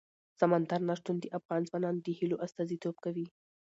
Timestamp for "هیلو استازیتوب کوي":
2.17-3.25